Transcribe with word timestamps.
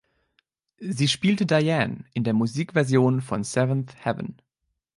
Sie 0.79 1.07
spielte 1.07 1.45
Diane 1.45 2.05
in 2.15 2.23
der 2.23 2.33
Musikversion 2.33 3.21
von 3.21 3.43
„Seventh 3.43 4.03
Heaven“. 4.03 4.41